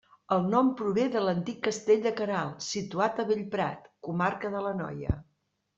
El 0.35 0.45
nom 0.53 0.69
prové 0.79 1.03
de 1.15 1.21
l'antic 1.25 1.59
Castell 1.67 2.01
de 2.07 2.15
Queralt, 2.21 2.67
situat 2.71 3.21
a 3.25 3.29
Bellprat, 3.31 3.89
comarca 4.09 4.55
de 4.57 4.65
l'Anoia. 4.69 5.21